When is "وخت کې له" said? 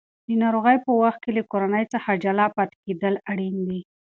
1.01-1.43